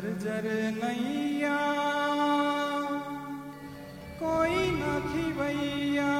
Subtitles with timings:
[0.00, 1.58] जर नैया।
[4.22, 6.14] कोई न खिवैया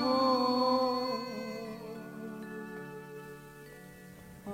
[0.00, 0.18] हो।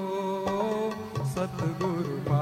[1.24, 2.37] सतगुरु पार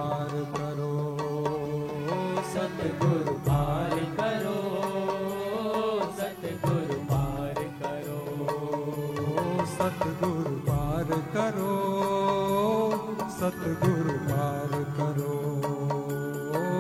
[13.47, 15.35] सतगुरु पार करो।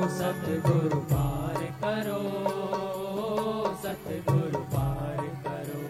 [0.08, 2.18] सतगुरु पार करो।
[3.82, 5.82] सतगुरु पार करो।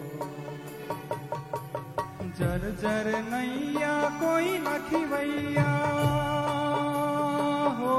[2.39, 5.71] जर जर नैया कोई न खिवैया
[7.79, 7.97] हो।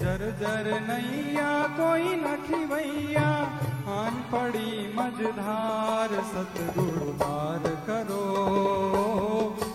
[0.00, 3.28] जर जर नैया कोई न खिवैया
[4.00, 8.22] आन पड़ी मझधार सतगुरु पार करो।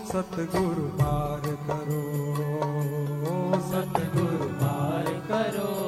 [0.08, 2.02] સતગુરુ પાર કરો
[3.68, 5.87] સતગુરુ પાર કરો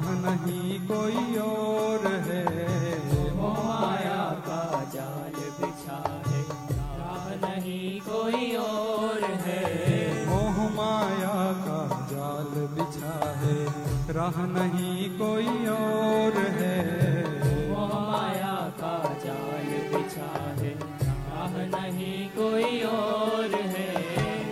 [0.00, 2.44] राह नहीं कोई और है।
[3.36, 4.60] मोह माया का
[4.94, 6.40] जाल बिछा है
[7.00, 9.64] राह नहीं कोई और है।
[10.28, 11.34] मोह माया
[11.66, 11.80] का
[12.12, 13.12] जाल बिछा
[13.42, 13.58] है
[14.16, 16.76] राह नहीं कोई और है।
[17.68, 20.74] मोह माया का जाल बिछा है
[21.28, 23.88] राह नहीं कोई और है।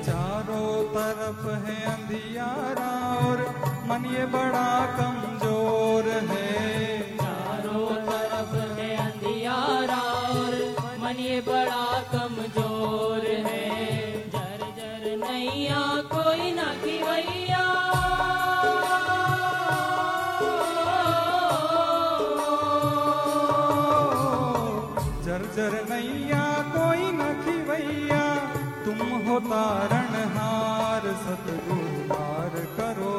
[0.02, 3.46] चारों तरफ़ है अंधियारा और
[3.90, 5.07] मन ये बड़ा कमज़ोर
[16.82, 17.64] खिवैया
[25.24, 26.44] जर जर नैया
[26.76, 28.22] कोई न खिवैया
[28.84, 33.14] तुम हो तारणहार सतगुरु पार करो,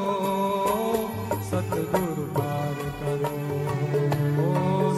[1.51, 3.35] सतगुरु पार करो।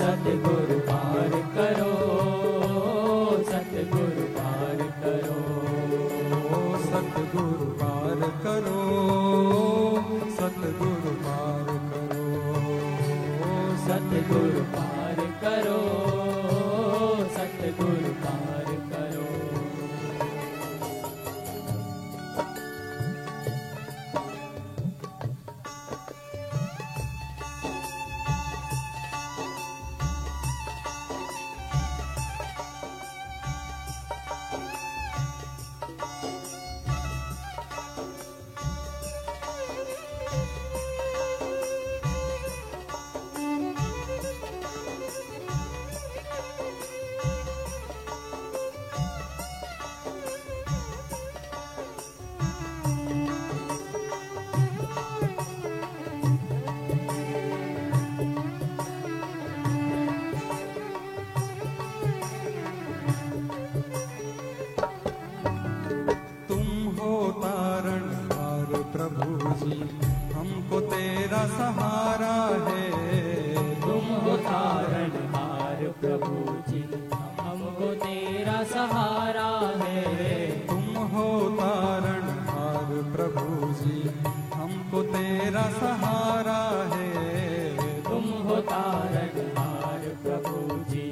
[0.02, 0.81] सतगुरु।
[7.32, 8.80] સતગુરુ પાર કરો
[10.36, 12.26] સતગુરુ પાર કરો
[13.86, 15.80] સતગુરુ પાર કરો
[85.52, 86.60] तेरा सहारा
[86.92, 91.04] है। तुम हो तारक हार प्रभु जी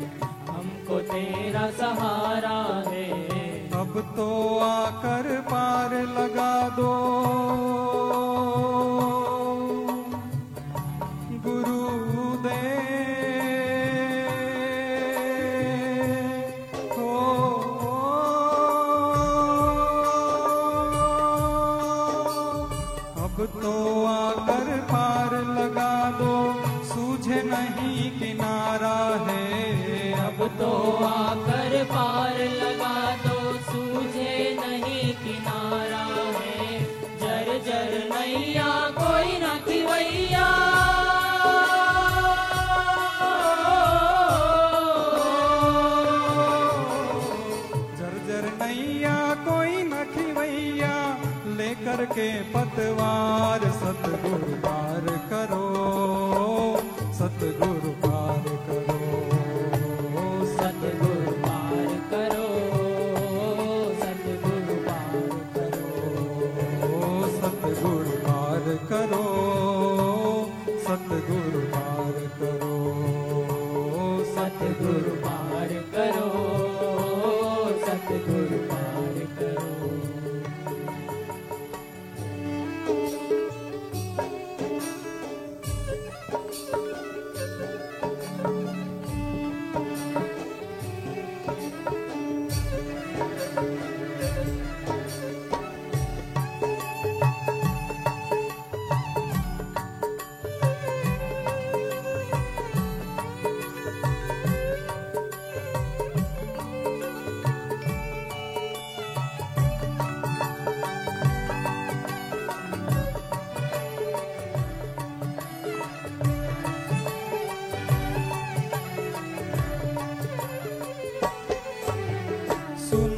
[0.49, 3.07] हमको तेरा सहारा है।
[3.79, 7.28] अब तो आकर पार लगा दो।
[23.55, 26.53] तो आकर पार लगा दो।
[26.85, 36.05] सूझे नहीं किनारा है। अब तो आकर पार लगा दो। सूझे नहीं किनारा
[36.39, 36.83] है।
[37.19, 40.58] जर जर नैया कोई न खिवैया।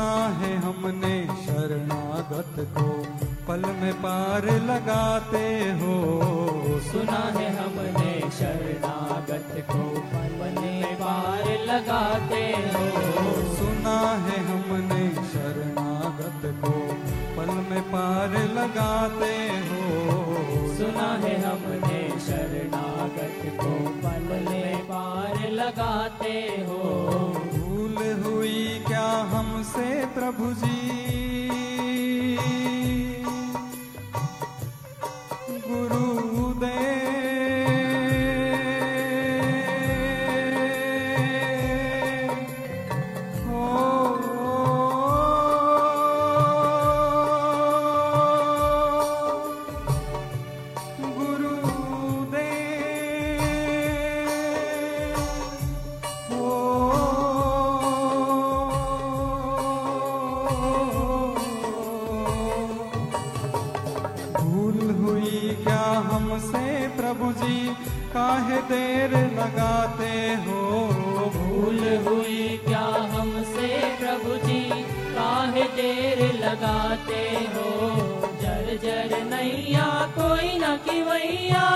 [0.02, 3.06] सुना है हमने शरणागत को।
[3.48, 6.22] पल में पार लगाते हो।
[6.80, 16.72] सुना है हमने शरणागत को। पलने पार लगाते हो। सुना है हमने शरणागत को।
[17.38, 19.88] पल में पार लगाते हो।
[20.78, 27.51] सुना है हमने शरणागत को। पल में पार लगाते हो।
[28.02, 31.21] हुई क्या हमसे प्रभु जी?
[69.42, 70.16] लगाते
[70.46, 70.62] हो,
[71.36, 74.64] भूल हुई क्या हमसे प्रभु जी
[75.16, 77.24] काहे देर लगाते
[77.54, 77.70] हो?
[78.42, 81.68] जर जर नैया कोई न किवैया।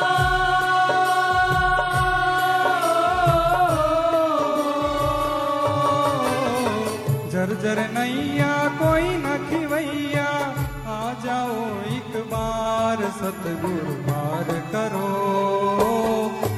[7.66, 10.26] जर नैया कोई न खिवैया
[10.88, 15.10] आ जाओ एक बार सतगुरु पार करो।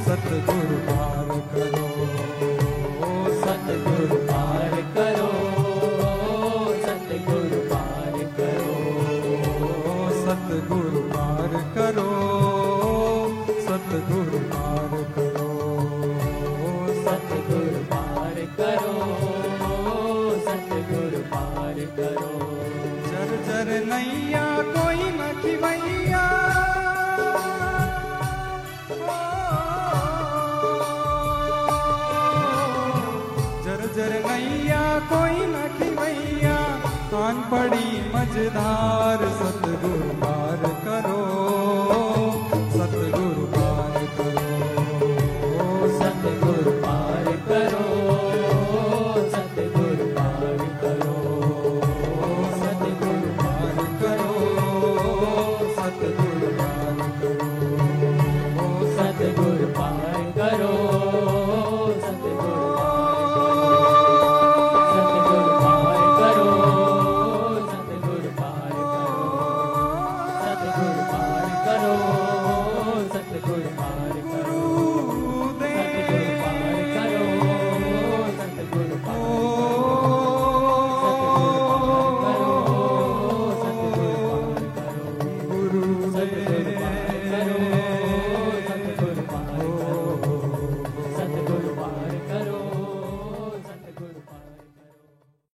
[0.07, 0.56] सतगुरु
[23.97, 26.25] नैया कोई न खिवैया
[33.65, 36.57] जर जर नैया कोई न खिवैया
[37.13, 40.66] कान पड़ी मझधार सतगुरु